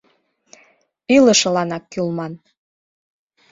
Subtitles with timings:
[1.15, 2.33] Илышыланак кӱлман.